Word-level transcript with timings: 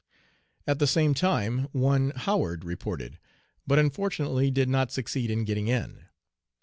At 0.65 0.79
the 0.79 0.87
same 0.87 1.13
time 1.13 1.67
one 1.73 2.09
Howard 2.15 2.65
reported, 2.65 3.19
but 3.67 3.77
unfortunately 3.77 4.49
did 4.49 4.67
not 4.67 4.91
succeed 4.91 5.29
in 5.29 5.43
"getting 5.45 5.67
in." 5.67 6.05